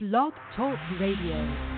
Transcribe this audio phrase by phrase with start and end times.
[0.00, 1.77] Blog Talk Radio.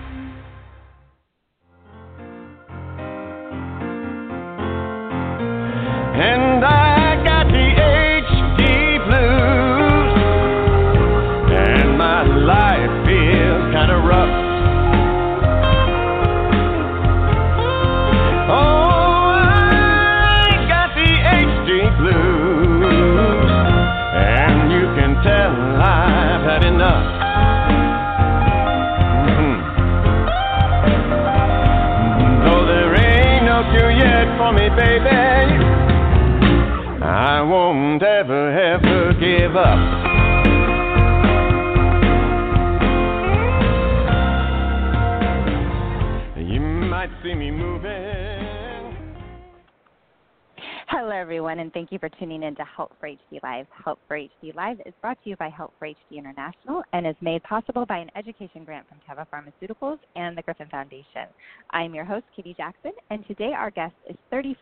[51.31, 53.65] Everyone, and thank you for tuning in to Help for HD Live.
[53.85, 57.15] Help for HD Live is brought to you by Help for HD International and is
[57.21, 61.29] made possible by an education grant from Teva Pharmaceuticals and the Griffin Foundation.
[61.69, 64.57] I'm your host, Katie Jackson, and today our guest is 30,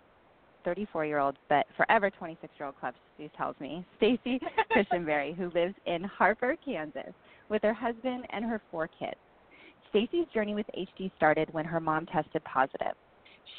[0.63, 4.39] 34 year old, but forever 26 year old Club Sue tells me, Staci
[4.71, 7.15] Cushenberry, who lives in Harper, Kansas,
[7.49, 9.17] with her husband and her four kids.
[9.91, 12.93] Staci's journey with HD started when her mom tested positive.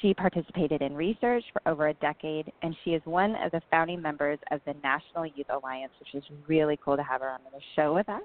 [0.00, 4.00] She participated in research for over a decade, and she is one of the founding
[4.00, 7.60] members of the National Youth Alliance, which is really cool to have her on the
[7.76, 8.22] show with us.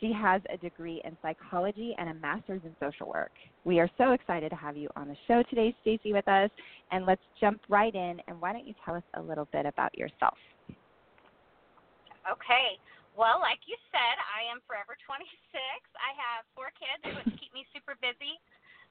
[0.00, 3.32] She has a degree in psychology and a master's in social work.
[3.64, 6.50] We are so excited to have you on the show today, Staci, with us.
[6.92, 8.20] And let's jump right in.
[8.28, 10.36] And why don't you tell us a little bit about yourself?
[12.28, 12.76] Okay.
[13.16, 15.24] Well, like you said, I am forever 26.
[15.96, 18.36] I have four kids, which keep me super busy.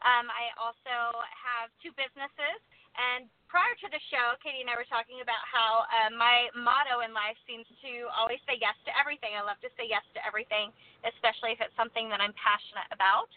[0.04, 2.60] Um, I also have two businesses.
[2.96, 7.04] And prior to the show, Katie and I were talking about how uh, my motto
[7.04, 9.36] in life seems to always say yes to everything.
[9.36, 10.72] I love to say yes to everything,
[11.04, 13.28] especially if it's something that I'm passionate about.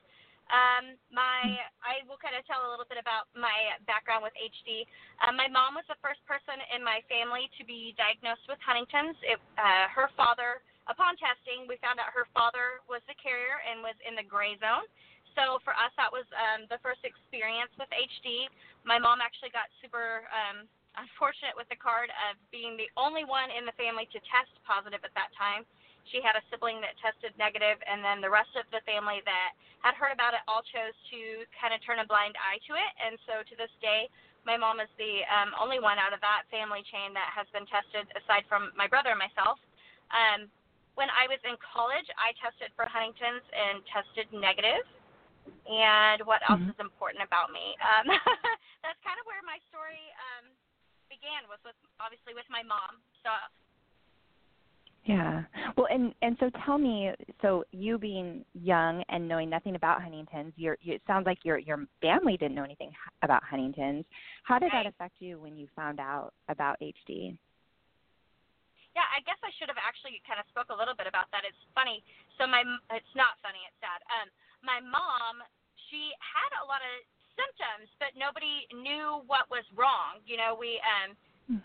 [0.49, 4.89] Um, my, I will kind of tell a little bit about my background with HD.
[5.21, 9.19] Um, my mom was the first person in my family to be diagnosed with Huntington's.
[9.21, 13.85] It, uh, her father, upon testing, we found out her father was the carrier and
[13.85, 14.89] was in the gray zone.
[15.37, 18.49] So for us, that was um, the first experience with HD.
[18.85, 20.69] My mom actually got super um,
[20.99, 25.01] unfortunate with the card of being the only one in the family to test positive
[25.05, 25.63] at that time.
[26.11, 29.53] She had a sibling that tested negative, and then the rest of the family that
[29.85, 32.93] had heard about it all chose to kind of turn a blind eye to it.
[32.97, 34.09] And so to this day,
[34.49, 37.69] my mom is the um, only one out of that family chain that has been
[37.69, 39.61] tested, aside from my brother and myself.
[40.09, 40.49] Um,
[40.97, 44.89] when I was in college, I tested for Huntington's and tested negative.
[45.69, 46.71] And what else Mhm.
[46.71, 47.77] is important about me?
[47.81, 48.07] Um,
[48.83, 50.01] that's kind of where my story
[50.39, 50.51] um,
[51.09, 53.01] began was with obviously with my mom.
[53.23, 53.31] So
[55.05, 55.45] Yeah.
[55.77, 60.53] Well, and and so tell me, so you being young and knowing nothing about Huntington's,
[60.57, 62.93] your you, it sounds like your your family didn't know anything
[63.23, 64.05] about Huntington's.
[64.45, 67.39] How did that affect you when you found out about HD?
[68.97, 71.47] Yeah, I guess I should have actually kind of spoke a little bit about that.
[71.49, 72.05] It's funny.
[72.37, 72.61] So my
[72.93, 73.65] it's not funny.
[73.65, 74.05] It's sad.
[74.13, 74.29] Um,
[74.63, 75.43] my mom,
[75.89, 76.95] she had a lot of
[77.39, 80.19] symptoms, but nobody knew what was wrong.
[80.27, 81.15] You know, we um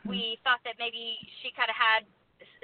[0.07, 2.07] we thought that maybe she kind of had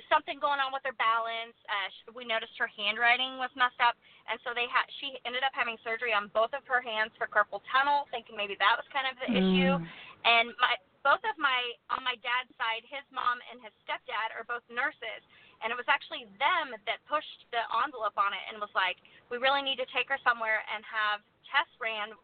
[0.08, 1.56] something going on with her balance.
[1.68, 4.00] Uh, sh- we noticed her handwriting was messed up,
[4.32, 7.28] and so they had she ended up having surgery on both of her hands for
[7.28, 9.76] carpal tunnel, thinking maybe that was kind of the issue.
[9.80, 9.84] Mm.
[10.24, 11.60] And my both of my
[11.92, 15.24] on my dad's side, his mom and his stepdad are both nurses,
[15.62, 19.38] and it was actually them that pushed the envelope on it and was like, we
[19.38, 22.16] really need to take her somewhere and have tests ran.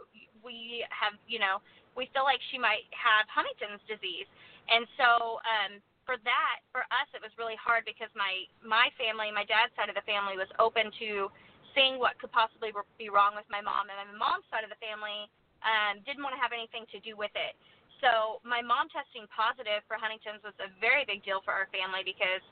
[0.43, 1.59] We have, you know,
[1.97, 4.27] we feel like she might have Huntington's disease,
[4.67, 9.33] and so um, for that, for us, it was really hard because my my family,
[9.33, 11.31] my dad's side of the family, was open to
[11.73, 14.79] seeing what could possibly be wrong with my mom, and my mom's side of the
[14.79, 15.27] family
[15.65, 17.57] um, didn't want to have anything to do with it.
[18.03, 22.05] So my mom testing positive for Huntington's was a very big deal for our family
[22.05, 22.43] because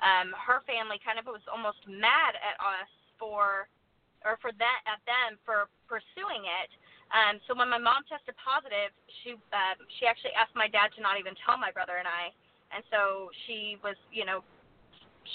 [0.00, 2.90] um, her family kind of was almost mad at us
[3.20, 3.68] for,
[4.24, 6.70] or for that at them for pursuing it.
[7.10, 11.02] Um, so when my mom tested positive, she uh, she actually asked my dad to
[11.02, 12.30] not even tell my brother and I,
[12.70, 14.46] and so she was, you know,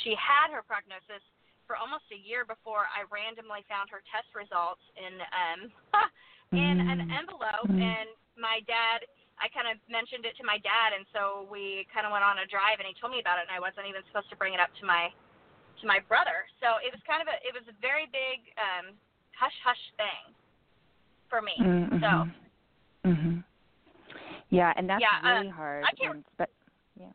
[0.04, 1.20] she had her prognosis
[1.68, 5.60] for almost a year before I randomly found her test results in um,
[6.56, 7.20] in an Mm.
[7.20, 7.82] envelope, Mm.
[7.82, 8.10] and
[8.40, 9.04] my dad
[9.40, 12.40] I kind of mentioned it to my dad, and so we kind of went on
[12.40, 14.56] a drive, and he told me about it, and I wasn't even supposed to bring
[14.56, 15.12] it up to my
[15.82, 16.48] to my brother.
[16.64, 18.96] So it was kind of a it was a very big um,
[19.36, 20.32] hush hush thing
[21.28, 21.56] for me.
[21.60, 22.00] Mm-hmm.
[22.00, 22.12] So
[23.06, 23.44] hmm
[24.50, 25.84] Yeah, and that's Yeah, uh, hard.
[25.84, 26.50] I can't- and, but
[26.96, 27.12] yeah.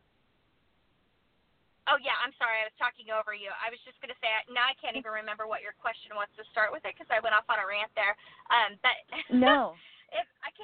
[1.89, 2.61] Oh yeah, I'm sorry.
[2.61, 3.49] I was talking over you.
[3.57, 6.29] I was just going to say now I can't even remember what your question was
[6.37, 8.13] to start with it because I went off on a rant there.
[8.53, 8.95] Um, but
[9.33, 9.73] no,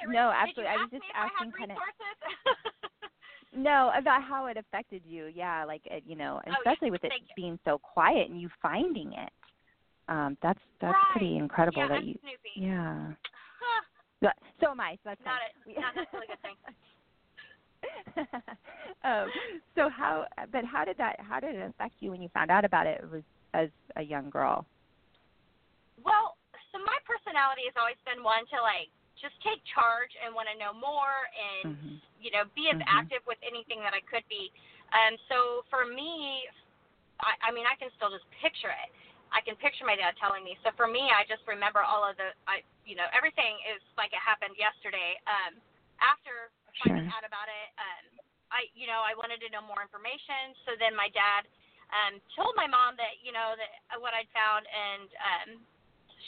[0.00, 0.12] can't.
[0.12, 0.64] No, absolutely.
[0.64, 1.74] You I was just asking kinda-
[3.56, 5.26] no, about how it affected you.
[5.34, 6.54] Yeah, like it, you know, Oh, yeah.
[6.58, 7.34] especially with it Thank you.
[7.36, 9.32] being so quiet and you finding it.
[10.08, 11.10] Um, that's that's right.
[11.12, 12.14] pretty incredible yeah, that I'm you.
[12.20, 12.52] Snoopy.
[12.56, 13.12] Yeah.
[14.20, 14.30] Huh,
[14.60, 14.94] so am I.
[15.04, 15.76] So that's not fine.
[15.76, 16.56] a not necessarily a good thing.
[19.04, 19.26] um,
[19.74, 20.26] so how?
[20.50, 21.20] But how did that?
[21.20, 23.02] How did it affect you when you found out about it?
[23.10, 23.22] Was
[23.54, 24.66] as a young girl.
[26.02, 26.36] Well,
[26.72, 30.56] so my personality has always been one to like just take charge and want to
[30.58, 31.94] know more and Mhm.
[32.20, 32.86] you know be as Mhm.
[32.86, 34.52] active with anything that I could be.
[34.92, 36.48] Um, so for me,
[37.20, 38.90] I, I mean I can still just picture it.
[39.30, 40.56] I can picture my dad telling me.
[40.64, 44.12] So for me, I just remember all of the, I you know everything is like
[44.12, 45.20] it happened yesterday.
[45.28, 45.60] Um,
[46.00, 48.04] after finding out about it, um,
[48.50, 50.56] I you know I wanted to know more information.
[50.64, 51.44] So then my dad
[51.92, 55.48] um, told my mom that you know that what I'd found, and um,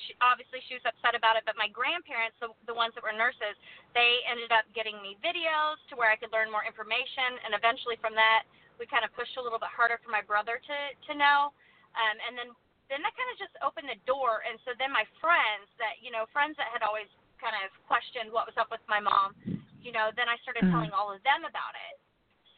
[0.06, 1.44] she, obviously she was upset about it.
[1.44, 3.58] But my grandparents, the, the ones that were nurses,
[3.92, 7.98] they ended up getting me videos to where I could learn more information, and eventually
[7.98, 8.46] from that
[8.80, 10.76] we kind of pushed a little bit harder for my brother to
[11.10, 11.52] to know,
[11.98, 12.48] um, and then
[12.88, 14.42] then that kind of just opened the door.
[14.42, 18.32] And so then my friends that you know friends that had always kind of questioned
[18.32, 19.32] what was up with my mom,
[19.80, 20.72] you know, then I started Mhm.
[20.72, 21.96] telling all of them about it.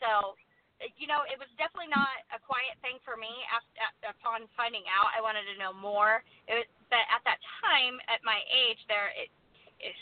[0.02, 0.34] So
[0.98, 3.30] you know, it was definitely not a quiet thing for me.
[3.54, 6.26] After, upon finding out, I wanted to know more.
[6.50, 9.32] It was, but at that time, at my age, there, it,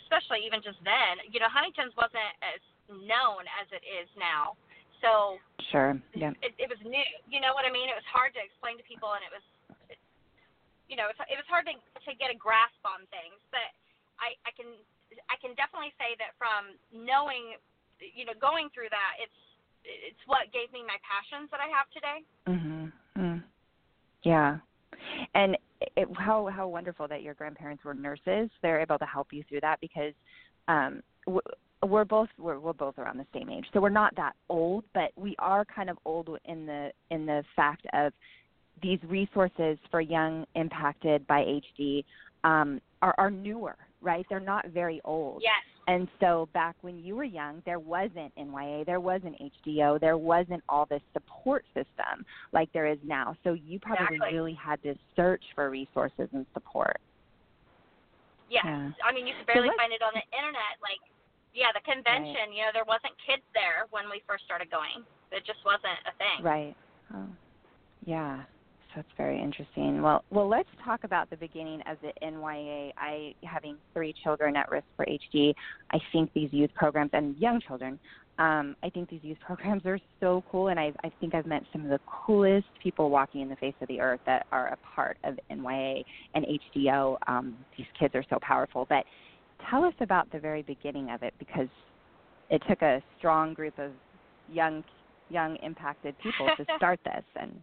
[0.02, 2.58] especially even just then, you know, Huntington's wasn't as
[2.90, 4.58] known as it is now.
[4.98, 5.38] So
[5.70, 5.94] Sure.
[6.18, 6.34] Yeah.
[6.42, 7.06] it, it was new.
[7.30, 7.86] You know what I mean?
[7.86, 9.46] It was hard to explain to people, and it was,
[9.86, 10.00] it,
[10.90, 13.38] you know, it's, it was hard to to get a grasp on things.
[13.54, 13.70] But
[14.18, 14.66] I I can
[15.30, 17.54] I can definitely say that from knowing,
[18.02, 19.40] you know, going through that, it's
[19.86, 22.18] it's what gave me my passions that I have today.
[22.50, 22.92] Mhm.
[23.16, 23.40] Mm.
[24.26, 24.58] Yeah.
[25.32, 25.56] And
[25.96, 28.50] it, how how wonderful that your grandparents were nurses.
[28.62, 30.12] They're able to help you through that because
[30.68, 31.02] um
[31.86, 33.64] we're both we're we're both around the same age.
[33.72, 37.42] So we're not that old, but we are kind of old in the in the
[37.56, 38.12] fact of
[38.82, 42.04] these resources for young impacted by HD
[42.44, 44.26] um are are newer, right?
[44.28, 45.42] They're not very old.
[45.42, 45.52] Yes.
[45.90, 49.34] And so back when you were young, there wasn't NYA, there wasn't
[49.66, 53.34] HDO, there wasn't all this support system like there is now.
[53.42, 54.38] So you probably Exactly.
[54.38, 57.00] really had to search for resources and support.
[58.48, 58.62] Yes.
[58.64, 58.92] Yeah.
[59.02, 60.78] I mean, you could barely let's- find it on the internet.
[60.80, 61.00] Like,
[61.54, 62.52] yeah, the convention.
[62.52, 65.04] You know, there wasn't kids there when we first started going.
[65.32, 66.38] It just wasn't a thing.
[66.44, 66.76] Right.
[67.12, 67.26] Oh.
[68.04, 68.44] Yeah.
[68.94, 70.02] That's very interesting.
[70.02, 72.92] Well, well, let's talk about the beginning of the NYA.
[72.96, 75.54] I, having three children at risk for HD,
[75.92, 77.98] I think these youth programs and young children,
[78.38, 81.62] um, I think these youth programs are so cool, and I, I think I've met
[81.72, 84.78] some of the coolest people walking in the face of the earth that are a
[84.94, 86.02] part of NYA
[86.34, 86.44] and
[86.74, 87.16] HDO.
[87.28, 88.86] Um, these kids are so powerful.
[88.88, 89.04] But
[89.70, 91.68] tell us about the very beginning of it, because
[92.48, 93.92] it took a strong group of
[94.50, 94.82] young,
[95.28, 97.62] young impacted people to start this, and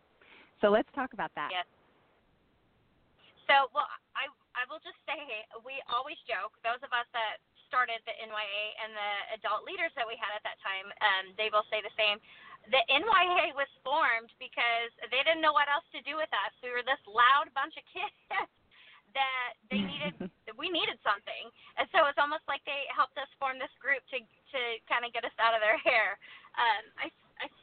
[0.62, 1.50] so let's talk about that.
[1.54, 1.68] Yes.
[3.48, 3.88] So, well,
[4.18, 4.28] I
[4.58, 5.18] I will just say
[5.64, 6.58] we always joke.
[6.66, 7.40] Those of us that
[7.70, 11.52] started the NYA and the adult leaders that we had at that time, um, they
[11.52, 12.18] will say the same.
[12.72, 16.52] The NYA was formed because they didn't know what else to do with us.
[16.60, 18.16] We were this loud bunch of kids
[19.16, 20.14] that they needed
[20.60, 24.20] we needed something and so it's almost like they helped us form this group to
[24.52, 26.20] to kind of get us out of their hair
[26.56, 27.08] um i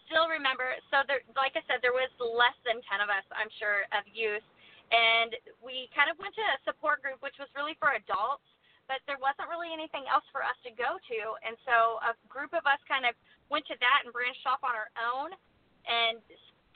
[0.06, 3.50] still remember so there like i said there was less than 10 of us i'm
[3.60, 4.44] sure of youth.
[4.92, 5.32] And
[5.64, 8.44] we kind of went to a support group which was really for adults
[8.84, 11.20] but there wasn't really anything else for us to go to.
[11.40, 13.16] And so a group of us kind of
[13.48, 15.32] went to that and branched off on our own
[15.88, 16.20] and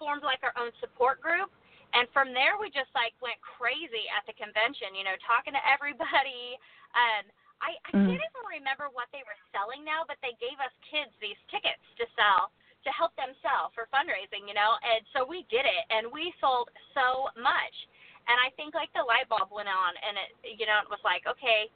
[0.01, 1.53] formed like our own support group.
[1.93, 5.63] And from there we just like went crazy at the convention you know talking to
[5.69, 6.57] everybody.
[6.97, 7.29] Um
[7.61, 8.09] i i Mm.
[8.09, 11.83] can't even remember what they were selling now but they gave us kids these tickets
[12.01, 12.49] to sell
[12.89, 16.33] to help them sell for fundraising you know and so we did it and we
[16.41, 17.77] sold so much
[18.25, 21.01] and i think like the light bulb went on and it you know it was
[21.05, 21.69] like okay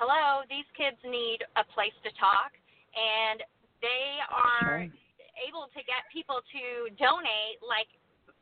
[0.00, 2.56] hello these kids need a place to talk
[2.96, 3.44] and
[3.84, 5.44] they are Sure.
[5.44, 7.92] able to get people to donate like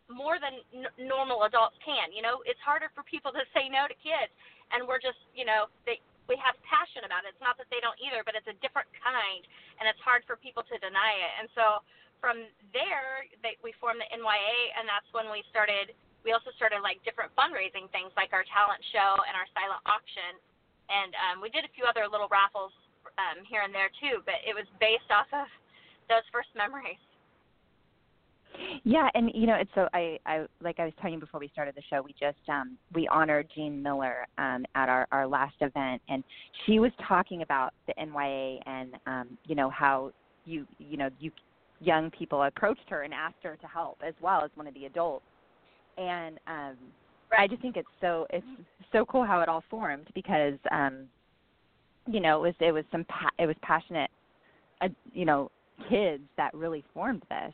[0.09, 2.13] more than n- normal adults can.
[2.13, 4.33] You know, it's harder for people to say no to kids,
[4.73, 7.37] and we're just, you know, they we have passion about it.
[7.37, 9.43] It's not that they don't either, but it's a different kind,
[9.81, 11.33] and it's hard for people to deny it.
[11.41, 11.85] And so
[12.25, 15.93] from there, they, we formed the NYA, and that's when we started.
[16.25, 20.41] We also started like different fundraising things, like our talent show and our silent auction,
[20.89, 22.73] and um, we did a few other little raffles
[23.21, 24.25] um, here and there too.
[24.25, 25.49] But it was based off of
[26.09, 27.01] those first memories.
[28.85, 31.49] Yeah, and you know, it's so I, I like I was telling you before we
[31.49, 35.55] started the show, we just um we honored Jean Miller um at our our last
[35.61, 36.23] event and
[36.67, 40.13] she was talking about the NYA and um you know how
[40.45, 41.31] you you know you
[41.81, 44.87] young people approached her and asked her to help as well as one of the
[44.87, 45.25] adults.
[45.99, 46.77] And um
[47.37, 48.47] I just think it's so it's
[48.93, 51.07] so cool how it all formed because um
[52.07, 54.11] you know, it was it was some pa- it was passionate
[54.81, 55.51] uh, you know,
[55.89, 57.53] kids that really formed this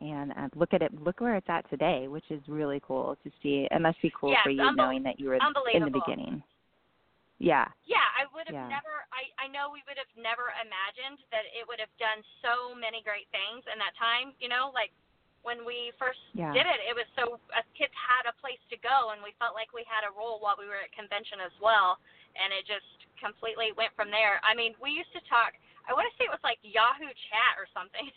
[0.00, 3.30] and uh, look at it look where it's at today which is really cool to
[3.42, 3.68] see.
[3.70, 5.38] It must be cool yes, for you knowing that you were
[5.74, 6.42] in the beginning.
[7.40, 7.64] Yeah.
[7.88, 8.68] Yeah i would have yeah.
[8.68, 12.76] never i i know we would have never imagined that it would have done so
[12.76, 14.92] many great things in that time you know like
[15.40, 16.52] when we first yeah.
[16.52, 19.56] did it it was so us kids had a place to go and we felt
[19.56, 21.96] like we had a role while we were at convention as well
[22.36, 24.40] and it just completely went from there.
[24.44, 25.56] I mean we used to talk
[25.88, 28.04] i want to say it was like yahoo chat or something.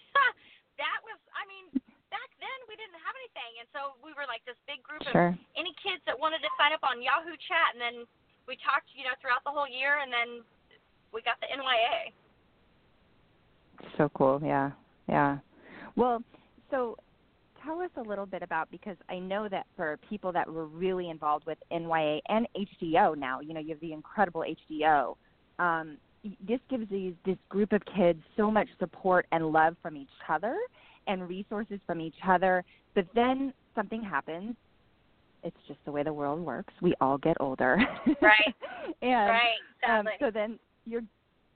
[0.82, 1.70] That was I mean
[2.10, 5.36] back then we didn't have anything and so we were like this big group sure.
[5.36, 8.08] of any kids that wanted to sign up on Yahoo chat and then
[8.48, 10.42] we talked you know throughout the whole year and then
[11.14, 12.12] we got the NYA.
[13.98, 14.72] So cool, yeah.
[15.08, 15.38] Yeah.
[15.96, 16.24] Well,
[16.72, 16.98] so
[17.64, 21.10] tell us a little bit about because I know that for people that were really
[21.10, 25.16] involved with NYA and HDO now, you know, you have the incredible HDO.
[25.60, 25.98] Um,
[26.48, 30.58] this gives these this group of kids so much support and love from each other
[31.08, 32.64] and resources from each other.
[32.96, 34.56] But then something happens.
[35.44, 36.74] It's just the way the world works.
[36.82, 37.78] We all get older.
[38.22, 38.56] Right.
[39.02, 40.00] and right.
[40.00, 41.04] um, so then you're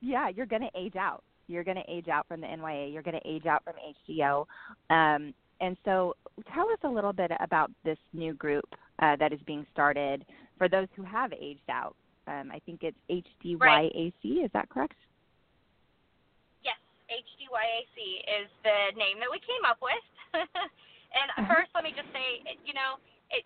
[0.02, 1.24] yeah, you're going to age out.
[1.48, 2.94] You're going to age out from the NYA.
[2.94, 3.74] You're going to age out from
[4.08, 4.46] HDO.
[4.90, 6.16] Um, and so
[6.54, 8.66] tell us a little bit about this new group
[9.00, 10.26] uh, that is being started
[10.58, 11.96] for those who have aged out.
[12.28, 13.60] Um, I think it's HDYAC.
[13.60, 13.92] Right.
[13.96, 14.96] Is that correct?
[16.64, 16.76] yes,
[17.10, 20.04] HDYAC is the name that we came up with.
[21.14, 21.54] and Uh-huh.
[21.54, 23.00] first, let me just say, you know,
[23.32, 23.46] it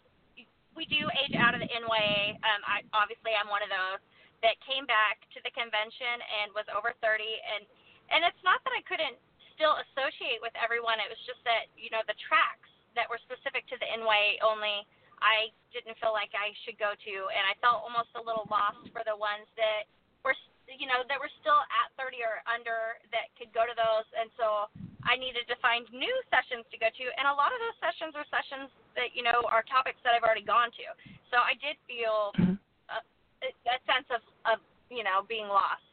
[0.76, 2.40] we do age out of the NYA.
[2.48, 4.00] Um, I obviously I'm one of those
[4.42, 7.68] that came back to the convention and was over 30, and
[8.10, 9.20] and it's not that I couldn't
[9.56, 10.98] still associate with everyone.
[11.04, 14.88] It was just that you know the tracks that were specific to the NYA only.
[15.22, 18.82] I didn't feel like I should go to, and I felt almost a little lost
[18.90, 19.86] for the ones that
[20.26, 20.34] were,
[20.66, 24.34] you know, that were still at 30 or under that could go to those, and
[24.34, 24.66] so
[25.04, 28.14] I needed to find new sessions to go to, and a lot of those sessions
[28.14, 30.86] are sessions that you know are topics that I've already gone to.
[31.34, 32.58] So I did feel Mhm.
[32.92, 33.00] a,
[33.48, 34.58] a sense of, of
[34.90, 35.86] you know being lost.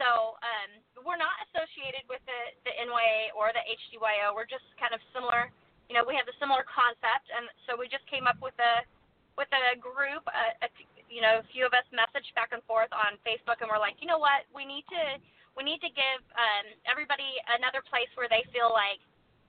[0.00, 0.70] So um,
[1.06, 4.34] we're not associated with the the NYA or the HDYO.
[4.34, 5.50] We're just kind of similar.
[5.92, 8.82] You know, we have the similar concept, and so we just came up with a
[9.36, 10.24] with a group.
[10.30, 10.68] A, a,
[11.12, 13.94] you know, a few of us messaged back and forth on Facebook, and we're like,
[14.00, 15.20] you know what, we need to
[15.54, 18.98] we need to give um, everybody another place where they feel like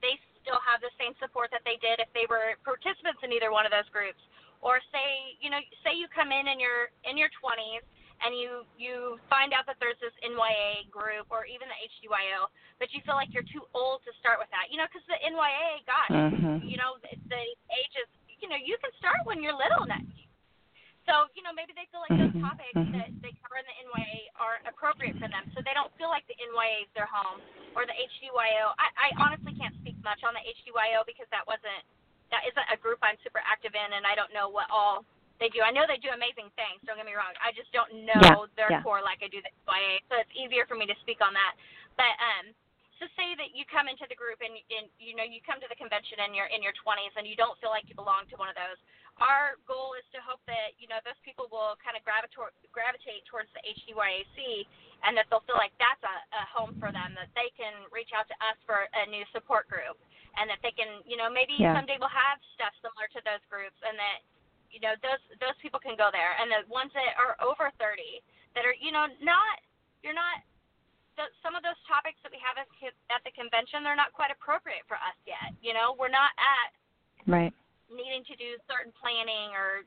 [0.02, 3.50] they still have the same support that they did if they were participants in either
[3.50, 4.22] one of those groups.
[4.62, 7.86] Or say, you know, say you come in in your in your 20s
[8.26, 12.50] and you you find out that there's this NYA group or even the HDYO,
[12.82, 14.74] but you feel like you're too old to start with that.
[14.74, 16.66] You know, because the NYA, gosh, Mhm.
[16.66, 17.44] you know, the, the
[17.78, 18.10] age is,
[18.42, 19.86] you know, you can start when you're little.
[21.06, 22.94] So, you know, maybe they feel like those Mhm, topics mhm.
[22.98, 26.26] that they cover in the NYA aren't appropriate for them, so they don't feel like
[26.28, 27.42] the NYA is their home
[27.78, 28.74] or the HDYO.
[28.82, 31.86] I, I honestly can't speak much on the HDYO because that wasn't
[32.34, 35.06] that isn't a group I'm super active in, and I don't know what all
[35.38, 35.62] they do.
[35.62, 36.82] I know they do amazing things.
[36.90, 37.38] Don't get me wrong.
[37.38, 38.82] I just don't know Yeah, their yeah.
[38.82, 41.54] core like I do the NYA, so it's easier for me to speak on that.
[41.98, 42.46] But um,
[43.00, 45.68] so say that you come into the group and, and you know you come to
[45.68, 48.36] the convention and you're in your 20s and you don't feel like you belong to
[48.40, 48.80] one of those.
[49.20, 53.24] Our goal is to hope that you know those people will kind of gravitate gravitate
[53.28, 54.68] towards the HDYAC
[55.08, 57.16] and that they'll feel like that's a, a home for them.
[57.16, 59.96] That they can reach out to us for a new support group
[60.36, 61.76] and that they can you know maybe Yeah.
[61.76, 64.20] someday we'll have stuff similar to those groups and that
[64.72, 68.24] you know those those people can go there and the ones that are over 30
[68.56, 69.64] that are you know not
[70.04, 70.44] you're not
[71.16, 72.68] the, some of those topics that we have at,
[73.12, 76.70] at the convention they're not quite appropriate for us yet you know we're not at
[77.26, 77.54] Right.
[77.90, 79.82] needing to do certain planning or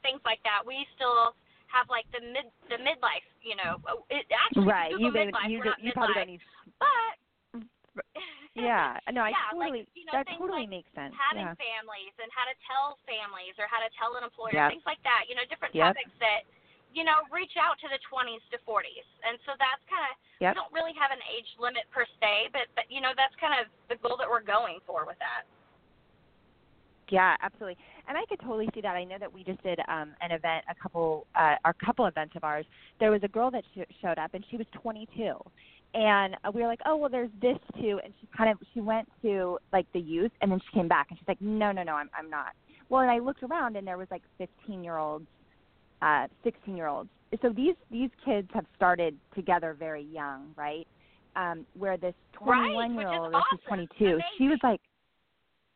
[0.00, 1.36] things like that we still
[1.68, 4.96] have like the mid the midlife you know oh, it actually Right.
[4.96, 6.44] You don't, midlife, you, not you probably don't need
[6.80, 7.20] but
[8.58, 8.98] Yeah.
[9.12, 11.14] No, I Yeah, like, totally you know, that totally like makes sense.
[11.14, 11.54] having Yeah.
[11.56, 14.74] families and how to tell families or how to tell an employer, Yep.
[14.74, 15.30] things like that.
[15.30, 15.94] You know, different Yep.
[15.94, 16.42] topics that
[16.92, 20.54] you know reach out to the 20s to 40s, and so that's kind of Yep.
[20.54, 23.54] we don't really have an age limit per se, but but you know that's kind
[23.60, 25.44] of the goal that we're going for with that.
[27.10, 27.76] Yeah, absolutely.
[28.08, 28.94] And I could totally see that.
[28.96, 32.36] I know that we just did um, an event, a couple, uh, our couple events
[32.36, 32.64] of ours.
[33.00, 35.34] There was a girl that sh- showed up, and she was 22,
[35.94, 38.00] and we were like, oh well, there's this too.
[38.02, 41.08] And she kind of she went to like the youth, and then she came back,
[41.10, 42.52] and she's like, no, no, no, I'm I'm not.
[42.88, 45.26] Well, and I looked around, and there was like 15 year olds,
[46.02, 47.10] uh, 16 year olds.
[47.42, 50.86] So these these kids have started together very young, right?
[51.36, 54.80] Um, where this 21 year old, or she's 22, she was like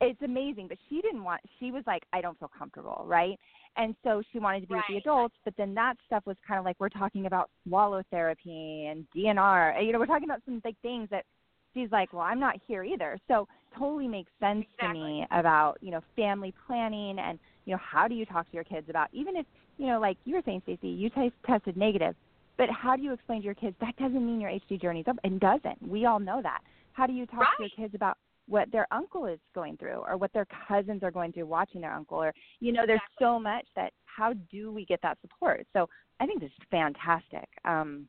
[0.01, 3.39] it's amazing but she didn't want she was like i don't feel comfortable right
[3.77, 4.83] and so she wanted to be right.
[4.89, 8.03] with the adults but then that stuff was kind of like we're talking about swallow
[8.11, 11.25] therapy and dnr you know we're talking about some big things that
[11.73, 13.47] she's like well i'm not here either so
[13.79, 15.01] totally makes sense exactly.
[15.01, 18.55] to me about you know family planning and you know how do you talk to
[18.55, 21.77] your kids about even if you know like you were saying staci you t- tested
[21.77, 22.15] negative
[22.57, 25.17] but how do you explain to your kids that doesn't mean your hd journey's up
[25.25, 26.61] and doesn't we all know that
[26.93, 27.49] how do you talk right.
[27.57, 28.17] to your kids about
[28.47, 31.93] what their uncle is going through or what their cousins are going through watching their
[31.93, 33.25] uncle or you know there's exactly.
[33.25, 35.89] so much that how do we get that support so
[36.21, 38.07] i think this is fantastic um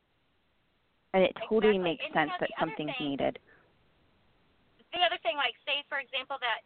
[1.14, 1.90] and it totally exactly.
[1.90, 3.38] makes and sense you know, that something's thing, needed
[4.92, 6.60] the other thing like say for example that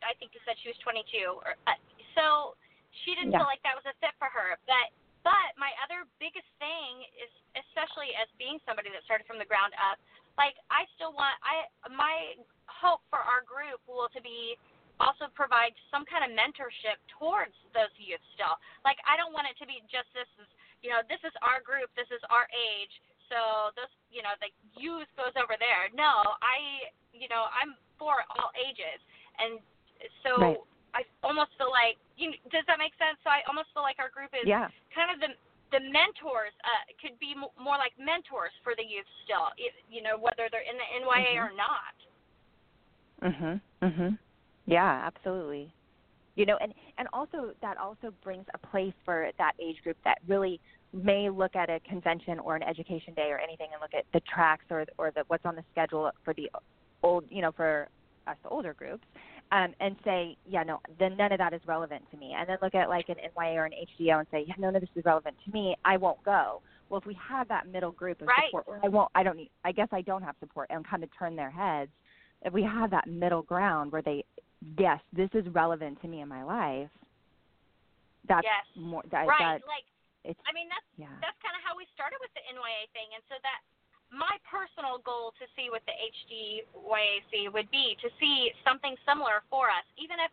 [0.00, 1.04] i think you said she was 22
[1.44, 1.76] or uh,
[2.16, 2.56] so
[3.04, 3.42] she didn't yeah.
[3.42, 7.30] feel like that was a fit for her but but my other biggest thing is
[7.58, 10.00] especially as being somebody that started from the ground up
[10.40, 14.56] like I still want I my hope for our group will to be
[15.00, 18.56] also provide some kind of mentorship towards those youth still.
[18.84, 20.48] Like I don't want it to be just this is
[20.80, 22.94] you know, this is our group, this is our age,
[23.28, 24.48] so those you know, the
[24.80, 25.92] youth goes over there.
[25.92, 29.00] No, I you know, I'm for all ages.
[29.40, 29.60] And
[30.24, 30.60] so right.
[32.30, 33.18] I almost feel like you does that make sense?
[33.24, 34.68] So I almost feel like our group is yeah.
[34.94, 35.34] kind of the
[35.70, 39.54] the mentors uh, could be m- more like mentors for the youth still,
[39.90, 41.46] you know, whether they're in the NYA mm-hmm.
[41.46, 41.94] or not.
[43.22, 43.60] Mhm.
[43.82, 44.18] Mhm.
[44.66, 45.72] Yeah, absolutely.
[46.34, 50.18] You know, and and also that also brings a place for that age group that
[50.26, 50.60] really
[50.92, 54.20] may look at a convention or an education day or anything and look at the
[54.20, 56.50] tracks or or the what's on the schedule for the
[57.02, 57.88] old, you know, for
[58.26, 59.04] us the older groups
[59.52, 62.34] um, and say, yeah, no, then none of that is relevant to me.
[62.38, 64.80] And then look at like an NYA or an HDO and say, yeah, none of
[64.80, 65.76] this is relevant to me.
[65.84, 66.62] I won't go.
[66.88, 68.50] Well, if we have that middle group of right.
[68.50, 69.10] support, I won't.
[69.14, 69.50] I don't need.
[69.64, 71.90] I guess I don't have support and kind of turn their heads.
[72.42, 74.24] If we have that middle ground where they,
[74.78, 76.90] yes, this is relevant to me in my life.
[78.26, 78.66] That's yes.
[78.74, 79.02] more.
[79.10, 79.38] That, right.
[79.38, 79.86] That, like,
[80.24, 81.14] it's, I mean, that's yeah.
[81.22, 83.62] that's kind of how we started with the NYA thing, and so that
[84.10, 89.70] my personal goal to see with the HDYAC would be to see something similar for
[89.70, 90.30] us, even if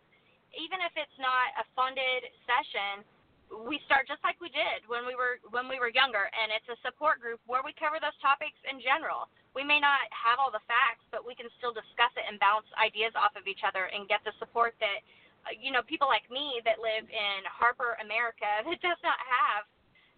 [0.56, 3.06] even if it's not a funded session.
[3.48, 6.68] We start just like we did when we were when we were younger, and it's
[6.68, 9.24] a support group where we cover those topics in general.
[9.56, 12.68] We may not have all the facts, but we can still discuss it and bounce
[12.76, 15.00] ideas off of each other and get the support that
[15.48, 19.64] uh, you know people like me that live in Harper, America, that does not have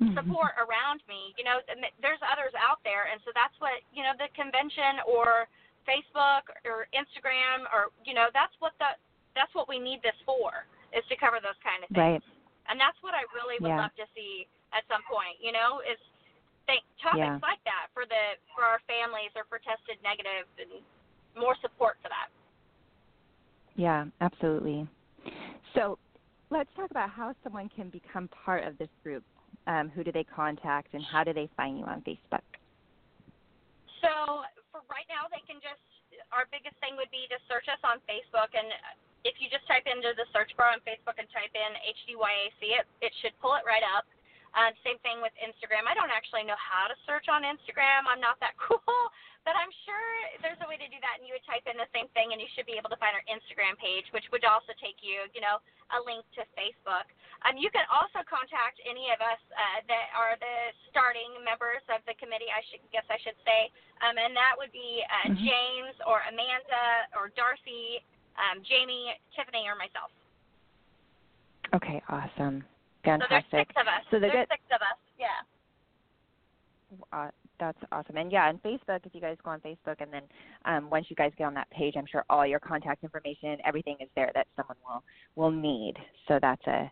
[0.00, 0.16] Mm-hmm.
[0.16, 1.36] support around me.
[1.36, 1.60] You know,
[2.00, 5.44] there's others out there, and so that's what you know the convention or
[5.84, 8.96] Facebook or Instagram or you know that's what the
[9.36, 10.64] that's what we need this for
[10.96, 12.24] is to cover those kind of things.
[12.24, 12.24] Right.
[12.72, 13.84] And that's what I really would Yeah.
[13.84, 15.36] love to see at some point.
[15.36, 16.00] You know, is
[16.64, 17.38] think topics Yeah.
[17.44, 20.80] like that for the for our families or for tested negative and
[21.36, 22.32] more support for that.
[23.76, 24.88] Yeah, absolutely.
[25.74, 25.98] So
[26.48, 29.24] let's talk about how someone can become part of this group.
[29.66, 32.42] Um, who do they contact and how do they find you on Facebook?
[34.00, 34.42] So
[34.72, 35.84] for right now, they can just
[36.32, 38.70] our biggest thing would be to search us on Facebook, and
[39.26, 42.86] if you just type into the search bar on Facebook and type in HDYAC, it
[43.04, 44.08] it should pull it right up.
[44.50, 45.86] Um, same thing with Instagram.
[45.86, 48.10] I don't actually know how to search on Instagram.
[48.10, 48.98] I'm not that cool,
[49.46, 50.06] but I'm sure
[50.42, 51.22] there's a way to do that.
[51.22, 53.14] And you would type in the same thing, and you should be able to find
[53.14, 55.62] our Instagram page, which would also take you, you know,
[55.94, 57.06] a link to Facebook.
[57.48, 60.56] Um, you can also contact any of us uh, that are the
[60.92, 62.52] starting members of the committee.
[62.52, 63.72] I should guess I should say,
[64.04, 65.40] um, and that would be uh, Mhm.
[65.40, 68.04] James or Amanda or Darcy,
[68.36, 70.12] um, Jamie, Tiffany, or myself.
[71.72, 72.64] Okay, awesome.
[73.02, 73.48] fantastic.
[73.48, 74.02] So there's six of us.
[74.10, 74.98] So there's good- six of us.
[75.16, 75.40] Yeah.
[77.12, 78.16] Uh, that's awesome.
[78.16, 80.22] And yeah, on Facebook, if you guys go on Facebook, and then
[80.64, 83.96] um, once you guys get on that page, I'm sure all your contact information, everything
[84.00, 85.02] is there that someone will
[85.36, 85.94] will need.
[86.26, 86.90] So that's a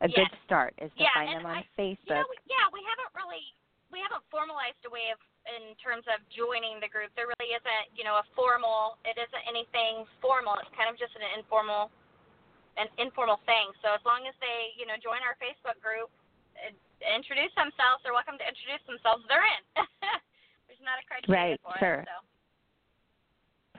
[0.00, 2.22] a good start is to Yeah, find them on I- Facebook.
[2.22, 3.42] You know, yeah, we haven't really
[3.90, 7.08] we haven't formalized a way of in terms of joining the group.
[7.16, 9.00] There really isn't, you know, a formal.
[9.08, 10.60] It isn't anything formal.
[10.60, 11.88] It's kind of just an informal,
[12.76, 13.72] an informal thing.
[13.80, 16.12] So as long as they, you know, join our Facebook group,
[17.00, 19.24] introduce themselves, they're welcome to introduce themselves.
[19.24, 19.62] They're in.
[20.68, 22.00] There's not a criteria Right, for sure.
[22.04, 22.12] it.
[22.12, 22.18] So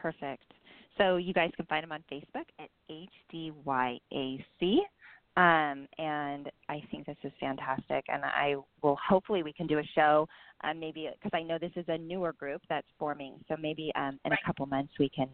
[0.02, 0.50] Perfect.
[0.98, 4.82] So you guys can find them on Facebook at HDYAC.
[5.40, 8.04] Um, and I think this is fantastic.
[8.10, 10.28] And I will hopefully we can do a show,
[10.66, 13.36] um, maybe because I know this is a newer group that's forming.
[13.48, 14.40] So maybe um, in right.
[14.44, 15.30] a couple months we can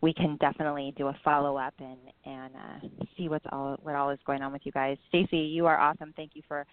[0.00, 4.10] we can definitely do a follow up and and uh, see what's all what all
[4.10, 4.96] is going on with you guys.
[5.12, 6.14] Staci, you are awesome.
[6.16, 6.64] Thank you for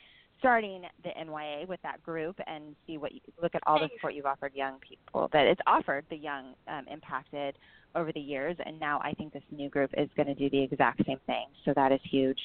[0.45, 4.13] starting the NYA with that group and see what you look at all the support
[4.13, 7.57] you've offered young people that it's offered the young um, impacted
[7.95, 10.61] over the years and now I think this new group is going to do the
[10.61, 11.49] exact same thing.
[11.65, 12.37] So that is huge.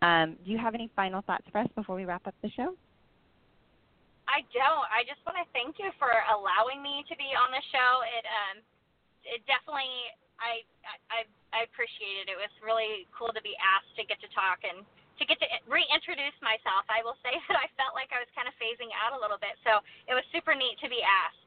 [0.00, 2.72] Um, do you have any final thoughts for us before we wrap up the show?
[4.32, 4.86] I don't.
[4.88, 7.90] I just want to thank you for allowing me to be on the show.
[8.16, 8.56] It um
[9.28, 9.92] it definitely
[10.40, 10.64] I
[11.12, 12.32] I I appreciate it.
[12.32, 14.88] It was really cool to be asked to get to talk and
[15.18, 16.84] to get to reintroduce myself.
[16.88, 19.38] I will say that I felt like I was kind of phasing out a little
[19.38, 19.56] bit.
[19.64, 21.42] So it was super neat to be asked.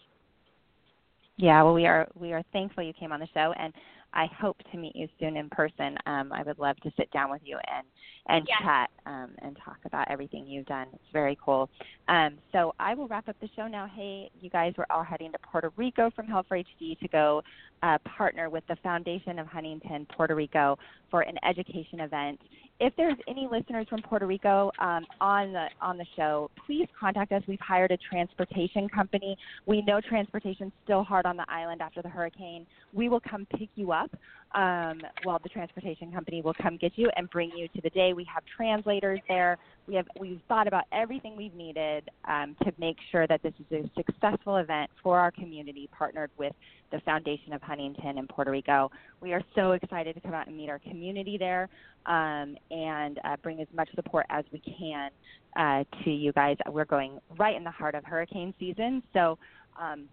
[1.37, 3.73] Yeah, well, we are we are thankful you came on the show, and
[4.13, 5.97] I hope to meet you soon in person.
[6.05, 7.85] Um, I would love to sit down with you and
[8.27, 10.87] and chat um, and talk about everything you've done.
[10.93, 11.69] It's very cool.
[12.07, 13.87] Um, so I will wrap up the show now.
[13.93, 17.41] Hey, you guys, we're all heading to Puerto Rico from Help for HD to go
[17.83, 20.77] uh, partner with the Foundation of Huntington Puerto Rico
[21.11, 22.39] for an education event
[22.79, 27.31] if there's any listeners from Puerto Rico um, on the on the show, please contact
[27.31, 27.41] us.
[27.47, 29.37] We've hired a transportation company.
[29.65, 32.65] We know transportation's still hard on the island after the hurricane.
[32.93, 34.11] We will come pick you up.
[34.55, 38.13] Um, well, the transportation company will come get you and bring you to the day.
[38.13, 39.57] We have translators there.
[39.85, 43.85] We have we've thought about everything we've needed um, to make sure that this is
[43.85, 46.53] a successful event for our community, partnered with
[46.93, 48.89] the Foundation of Huntington in Puerto Rico.
[49.19, 51.67] We are so excited to come out and meet our community there
[52.05, 55.09] um, and uh, bring as much support as we can
[55.57, 56.55] uh, to you guys.
[56.69, 59.37] We're going right in the heart of hurricane season, so
[59.77, 60.05] um,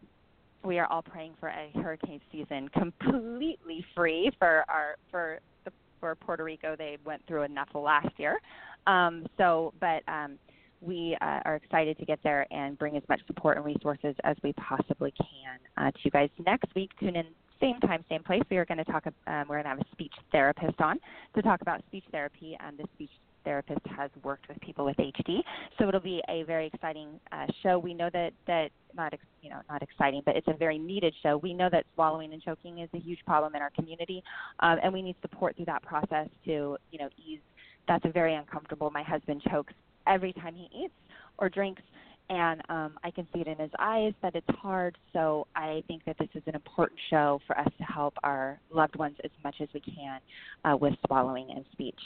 [0.65, 6.15] we are all praying for a hurricane season completely free for our for the, for
[6.15, 6.75] Puerto Rico.
[6.77, 8.39] They went through enough last year,
[8.87, 10.03] um, so but.
[10.09, 10.39] Um,
[10.85, 14.37] we uh, are excited to get there and bring as much support and resources as
[14.43, 16.29] we possibly can uh, to you guys.
[16.45, 17.25] Next week, tune in
[17.61, 18.43] same time, same place.
[18.51, 19.07] We are going to talk.
[19.07, 20.99] Um, we're going to have a speech therapist on
[21.37, 22.57] to talk about speech therapy.
[22.59, 23.11] And the speech
[23.45, 25.41] therapist has worked with people with HD,
[25.79, 27.79] so it'll be a very exciting uh, show.
[27.79, 31.15] We know that that not ex- you know not exciting, but it's a very needed
[31.23, 31.37] show.
[31.37, 34.23] We know that swallowing and choking is a huge problem in our community,
[34.61, 37.41] um, and we need support through that process to you know ease.
[37.89, 38.91] That's a very uncomfortable.
[38.91, 39.75] My husband chokes
[40.07, 40.95] every time he eats
[41.39, 41.83] or drinks
[42.29, 44.97] and um, I can see it in his eyes that it's hard.
[45.13, 48.97] So I think that this is an important show for us to help our loved
[48.97, 50.21] ones as much as we can
[50.65, 51.99] uh, with swallowing and speech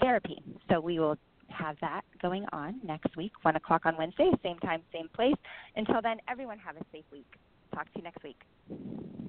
[0.00, 0.42] therapy.
[0.70, 1.16] So we will
[1.48, 5.34] have that going on next week, 1 o'clock on Wednesday, same time, same place.
[5.76, 7.26] Until then, everyone have a safe week.
[7.74, 9.19] Talk to you next week.